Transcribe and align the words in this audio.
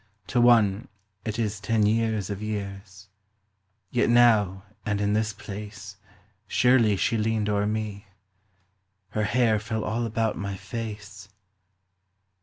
.(To 0.29 0.41
one, 0.41 0.87
it 1.23 1.37
is 1.37 1.59
ten 1.59 1.85
years 1.85 2.31
of 2.31 2.41
years.'... 2.41 3.07
Yet 3.91 4.09
now, 4.09 4.63
and 4.83 4.99
in 4.99 5.13
this 5.13 5.31
place, 5.31 5.97
Surely 6.47 6.95
she 6.97 7.17
leaned 7.19 7.47
o'er 7.49 7.67
me— 7.67 8.07
her 9.11 9.25
hair 9.25 9.59
Fell 9.59 9.83
all 9.83 10.07
about 10.07 10.35
my 10.35 10.57
face. 10.57 11.29